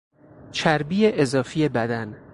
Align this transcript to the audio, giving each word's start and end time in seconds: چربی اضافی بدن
چربی 0.51 1.07
اضافی 1.21 1.67
بدن 1.69 2.15